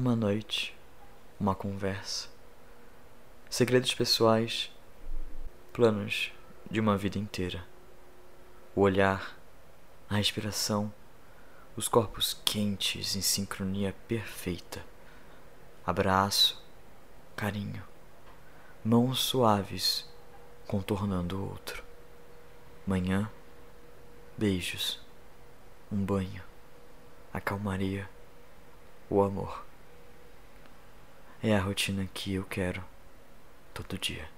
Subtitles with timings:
[0.00, 0.78] Uma noite,
[1.40, 2.28] uma conversa,
[3.50, 4.70] segredos pessoais,
[5.72, 6.30] planos
[6.70, 7.66] de uma vida inteira.
[8.76, 9.36] O olhar,
[10.08, 10.94] a respiração,
[11.74, 14.84] os corpos quentes em sincronia perfeita.
[15.84, 16.64] Abraço,
[17.34, 17.82] carinho,
[18.84, 20.08] mãos suaves
[20.68, 21.82] contornando o outro.
[22.86, 23.28] Manhã,
[24.36, 25.00] beijos,
[25.90, 26.44] um banho,
[27.32, 28.08] a calmaria,
[29.10, 29.66] o amor.
[31.40, 32.82] É a rotina que eu quero
[33.72, 34.28] todo dia.